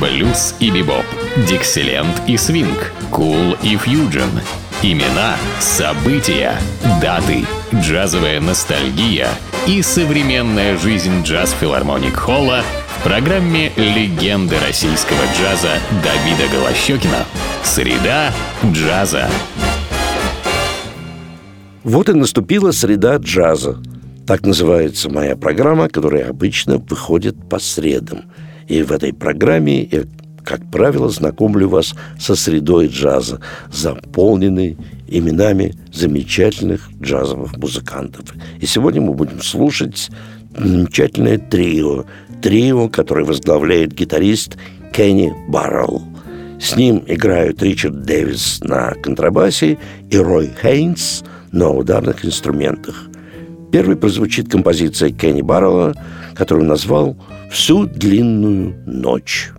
[0.00, 1.04] блюз и бибоп,
[1.48, 4.30] дикселент и свинг, кул и фьюджен.
[4.82, 6.54] Имена, события,
[7.00, 7.44] даты,
[7.74, 9.28] джазовая ностальгия
[9.66, 12.62] и современная жизнь джаз-филармоник Холла
[12.98, 17.24] в программе «Легенды российского джаза» Давида Голощекина.
[17.64, 18.32] Среда
[18.64, 19.28] джаза.
[21.82, 23.78] Вот и наступила среда джаза.
[24.26, 28.24] Так называется моя программа, которая обычно выходит по средам.
[28.68, 30.04] И в этой программе я,
[30.44, 34.76] как правило, знакомлю вас со средой джаза, заполненной
[35.08, 38.34] именами замечательных джазовых музыкантов.
[38.60, 40.10] И сегодня мы будем слушать
[40.56, 42.04] замечательное трио.
[42.42, 44.56] Трио, которое возглавляет гитарист
[44.92, 46.02] Кенни Баррелл.
[46.60, 49.78] С ним играют Ричард Дэвис на контрабасе
[50.10, 51.22] и Рой Хейнс
[51.52, 53.08] на ударных инструментах.
[53.70, 55.94] Первой прозвучит композиция Кенни Баррелла,
[56.34, 57.16] которую назвал
[57.50, 59.52] «Всю длинную ночь».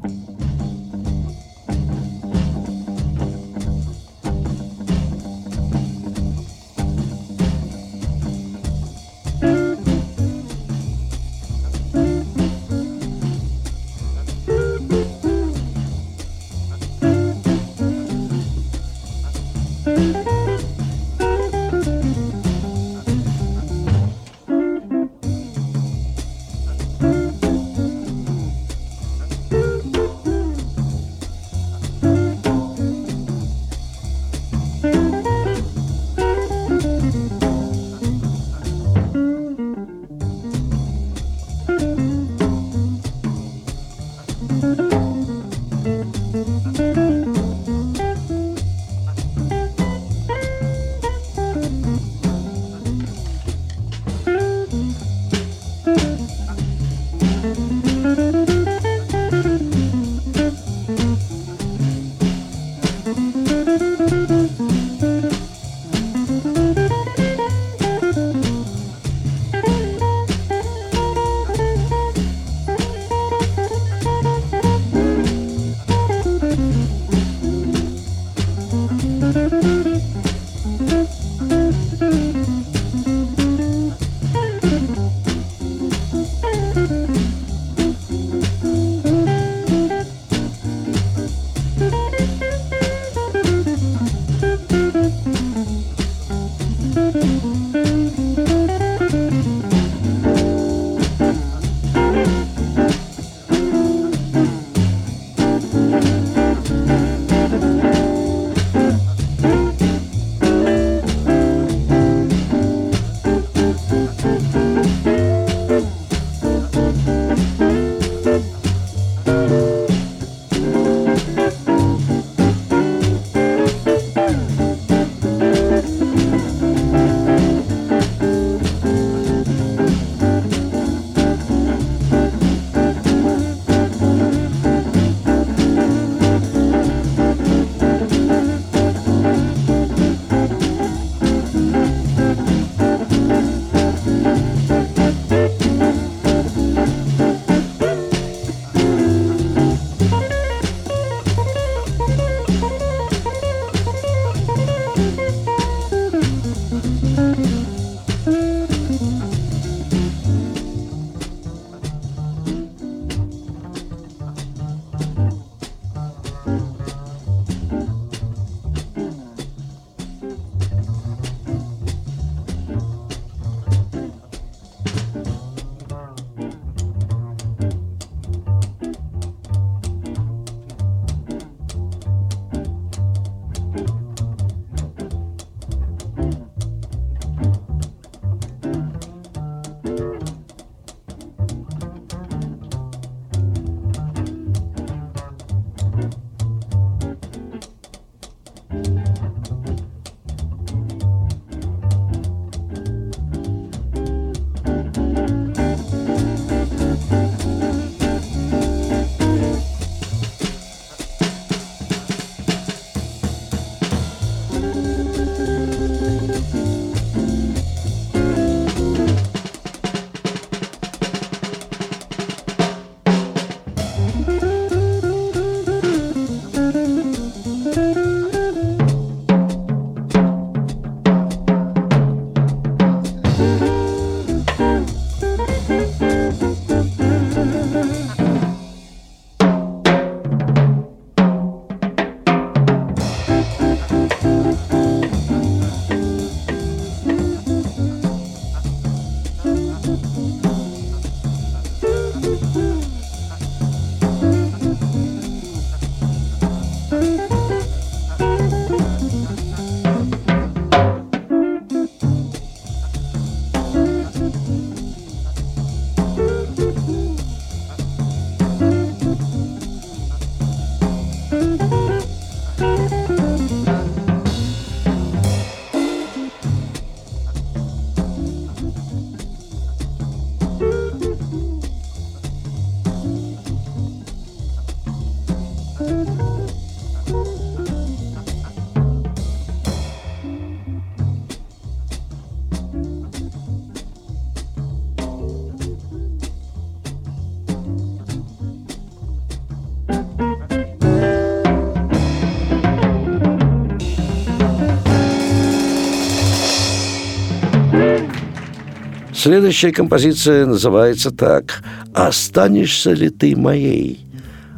[309.17, 314.05] Следующая композиция называется так «Останешься ли ты моей?»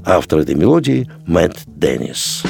[0.03, 2.44] Автор этой мелодии– Мэтт Деннис.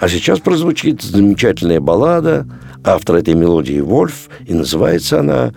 [0.00, 2.46] А сейчас прозвучит замечательная баллада
[2.82, 5.52] автора этой мелодии Вольф, и называется она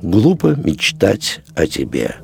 [0.00, 2.16] «Глупо мечтать о тебе».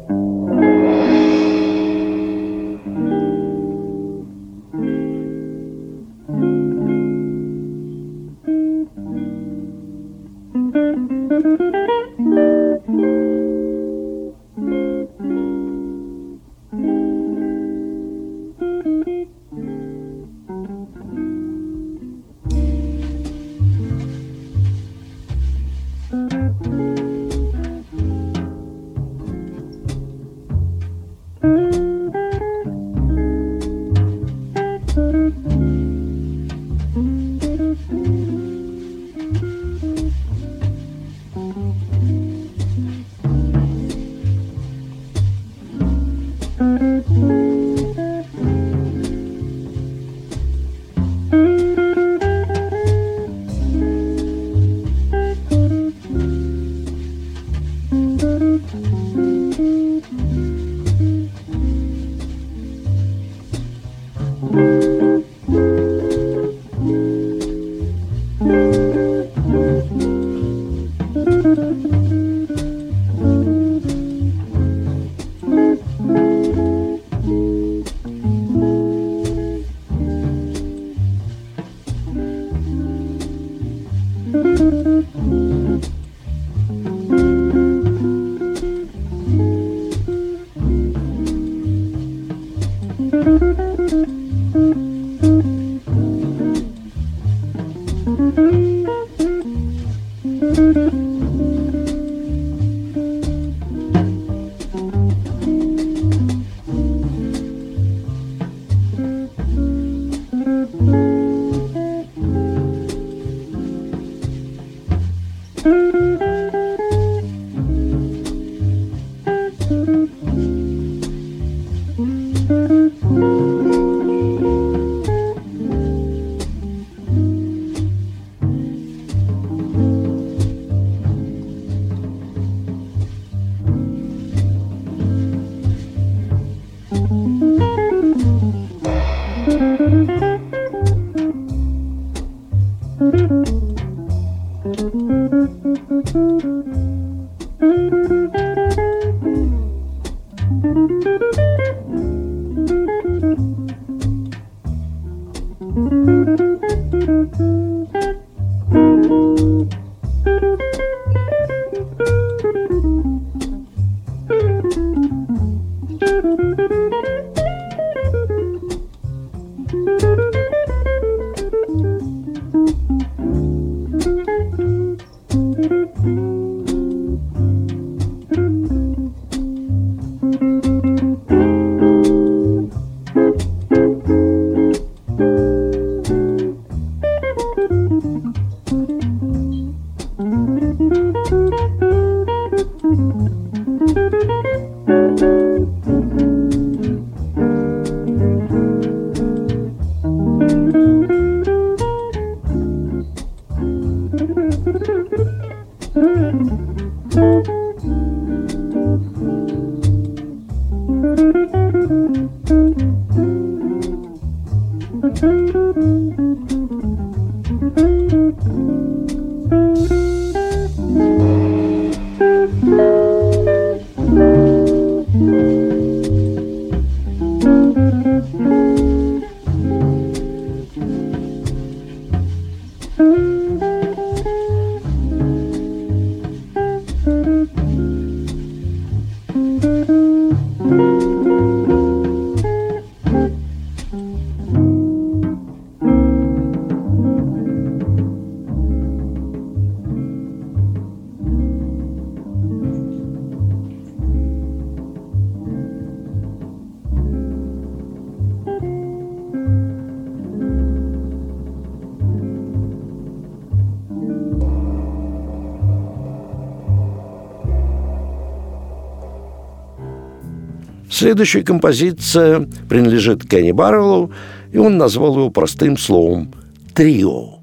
[270.98, 274.10] Следующая композиция принадлежит Кенни Барреллу,
[274.50, 276.34] и он назвал его простым словом
[276.74, 277.37] «трио».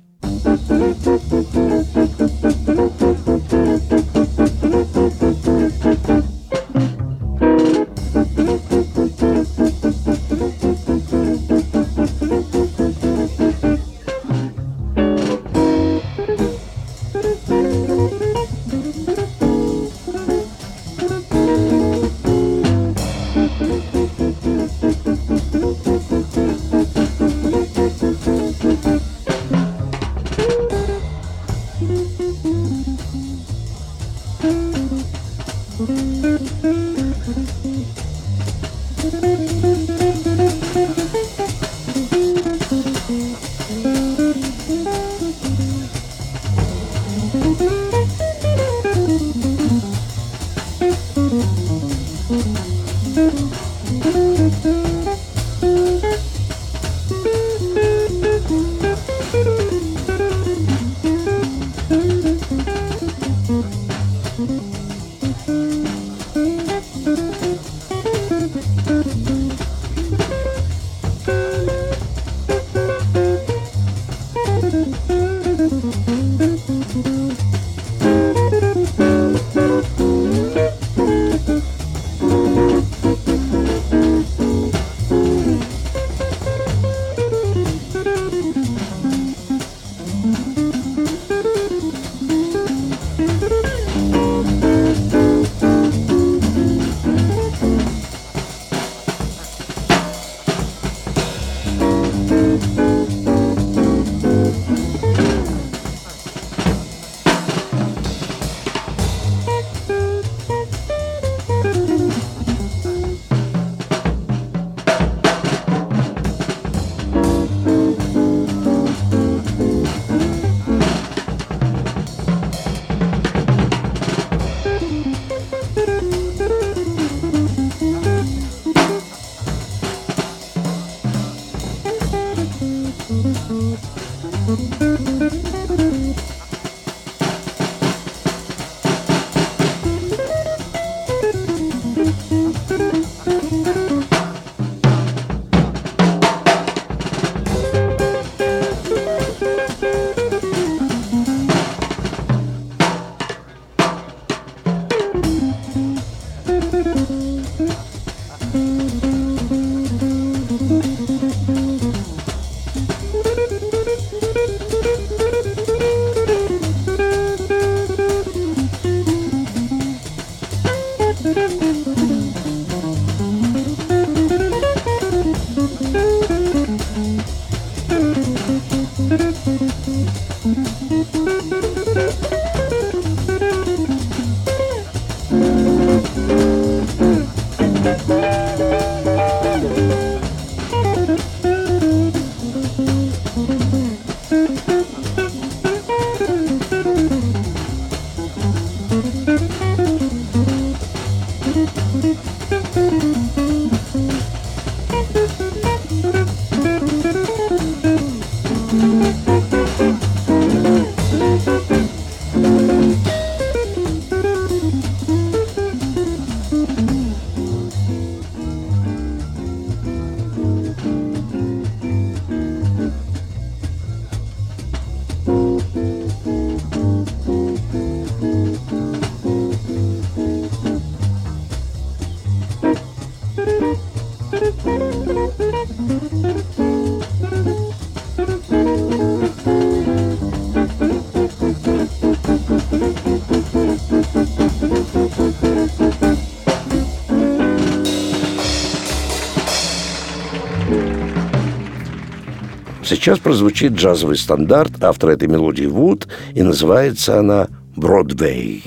[252.85, 258.63] Сейчас прозвучит джазовый стандарт автора этой мелодии Вуд, и называется она «Бродвей».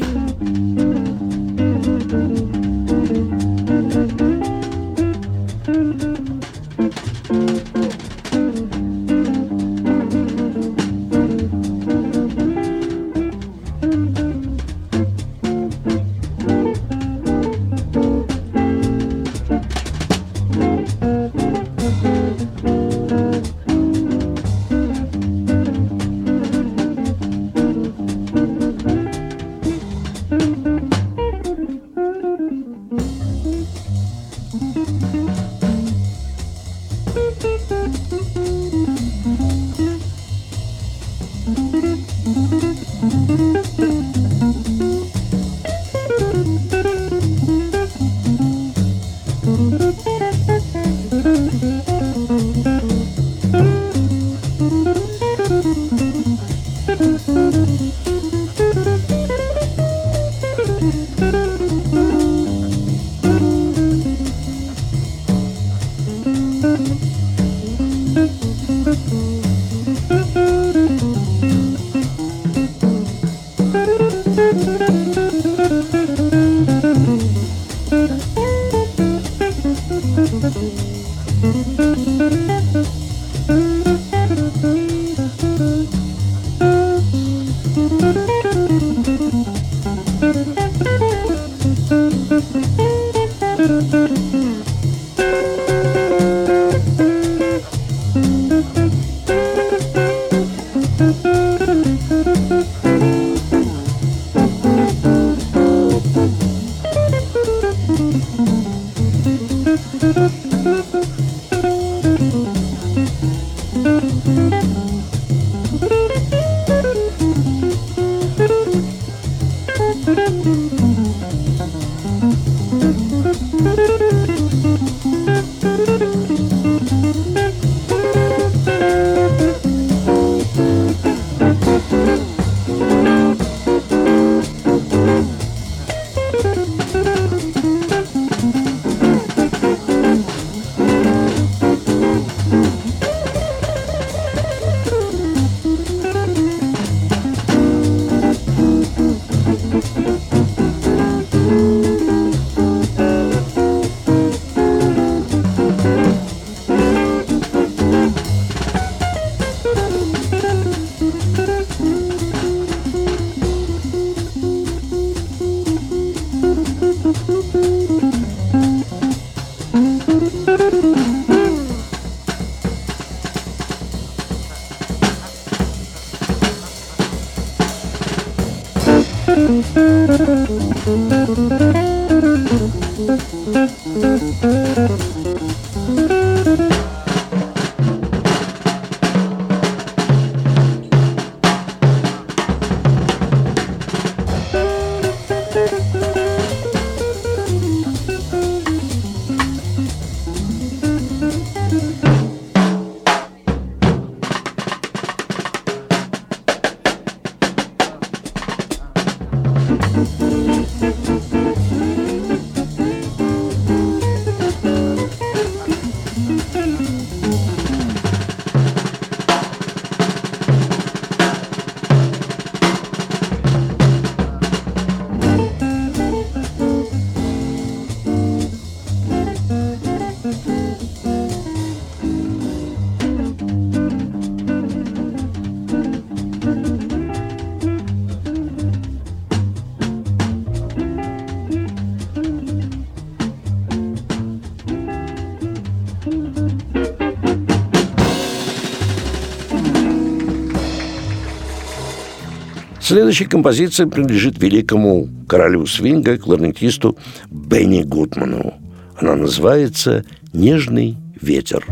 [252.98, 256.98] Следующая композиция принадлежит великому королю свинга, кларнетисту
[257.30, 258.54] Бенни Гудману.
[258.96, 261.64] Она называется «Нежный ветер».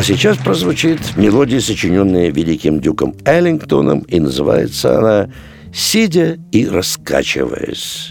[0.00, 5.28] А сейчас прозвучит мелодия, сочиненная великим дюком Эллингтоном, и называется она
[5.74, 8.10] «Сидя и раскачиваясь».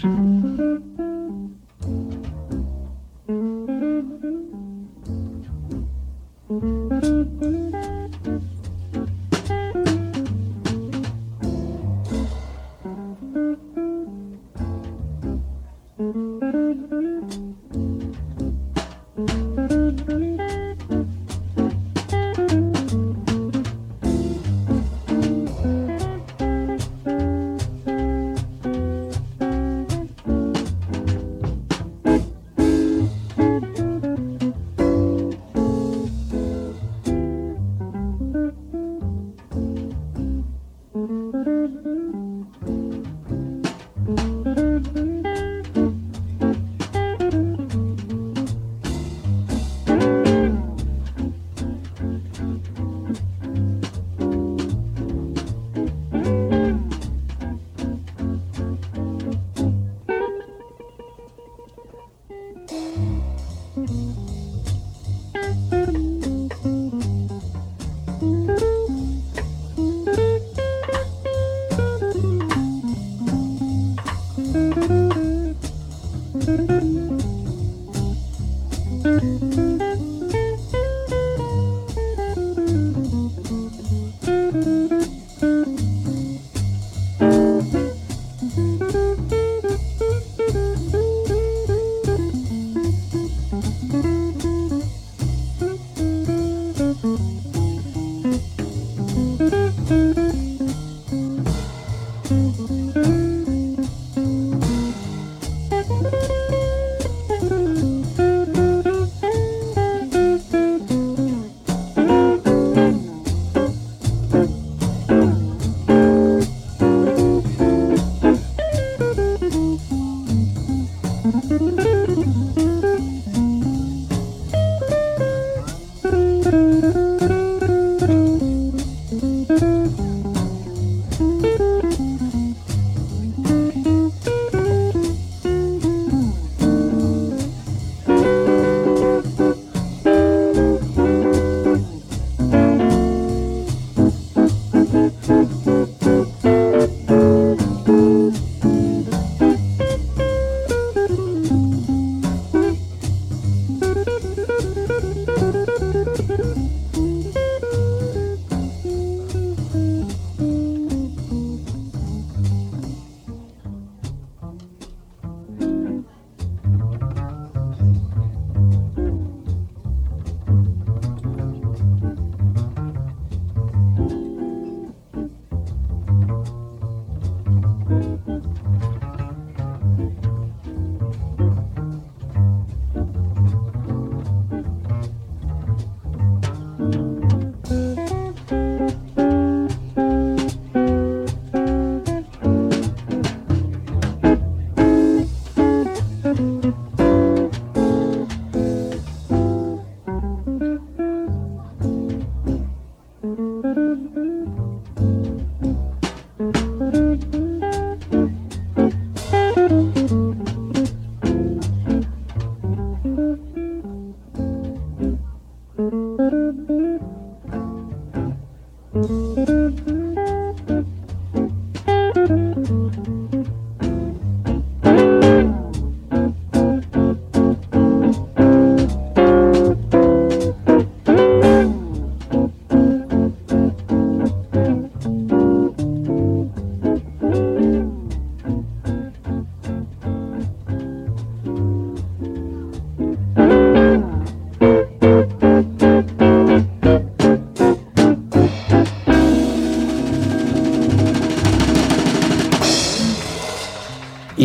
[219.00, 219.59] И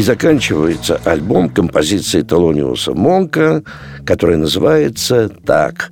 [0.06, 3.64] заканчивается альбом композиции Толониуса Монка,
[4.06, 5.92] который называется так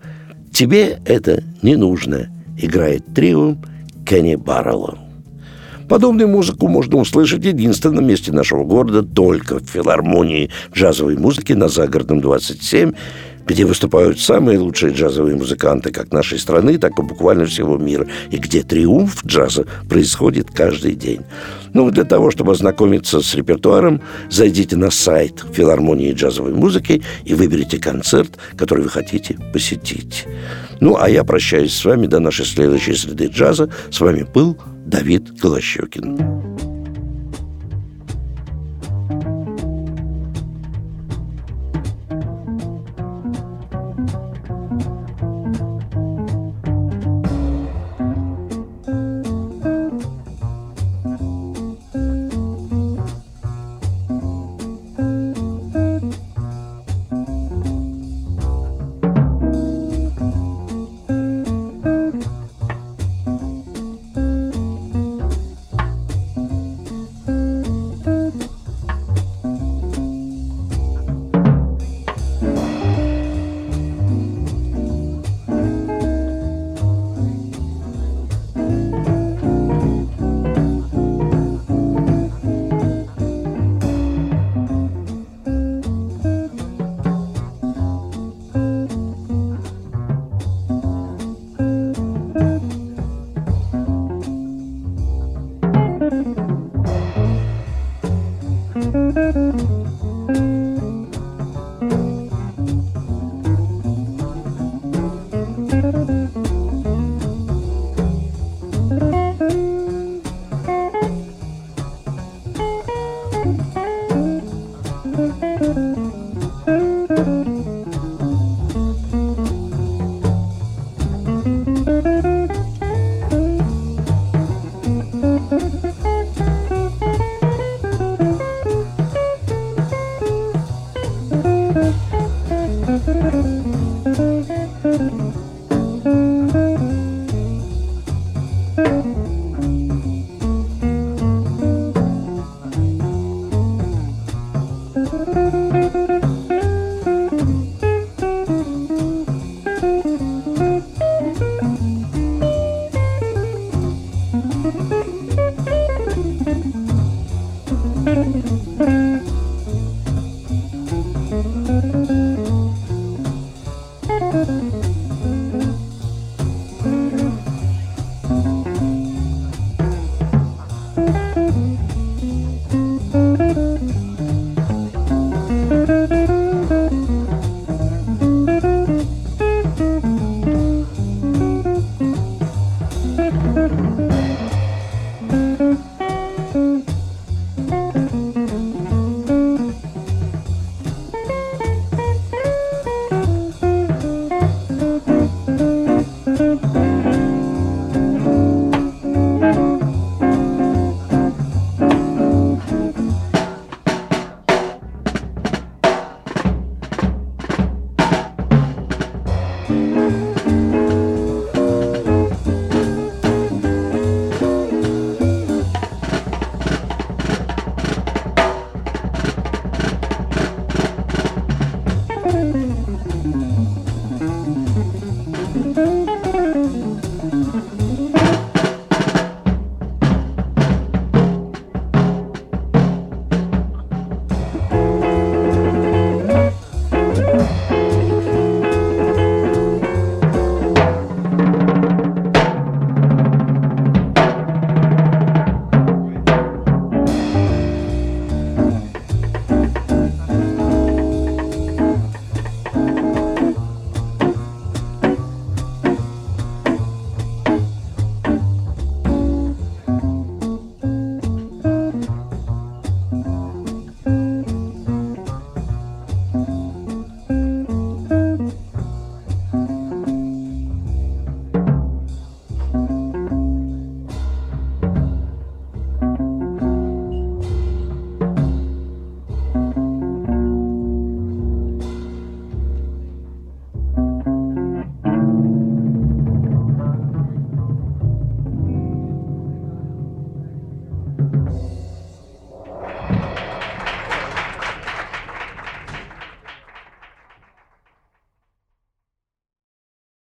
[0.54, 3.56] «Тебе это не нужно», играет трио
[4.06, 5.00] Кенни Баррелла.
[5.90, 11.68] Подобную музыку можно услышать в единственном месте нашего города только в филармонии джазовой музыки на
[11.68, 12.94] Загородном 27
[13.46, 18.38] где выступают самые лучшие джазовые музыканты как нашей страны, так и буквально всего мира, и
[18.38, 21.22] где триумф джаза происходит каждый день.
[21.74, 27.80] Ну, для того, чтобы ознакомиться с репертуаром, зайдите на сайт филармонии джазовой музыки и выберите
[27.80, 30.26] концерт, который вы хотите посетить.
[30.80, 33.70] Ну, а я прощаюсь с вами до нашей следующей среды джаза.
[33.90, 36.73] С вами был Давид Голощекин.